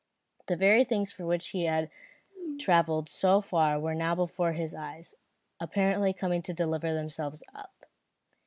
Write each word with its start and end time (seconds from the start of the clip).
The 0.47 0.55
very 0.55 0.83
things 0.83 1.11
for 1.11 1.27
which 1.27 1.49
he 1.49 1.65
had 1.65 1.91
travelled 2.59 3.07
so 3.07 3.39
far 3.39 3.79
were 3.79 3.93
now 3.93 4.15
before 4.15 4.53
his 4.53 4.73
eyes, 4.73 5.13
apparently 5.59 6.11
coming 6.11 6.41
to 6.41 6.55
deliver 6.55 6.91
themselves 6.91 7.43
up. 7.53 7.85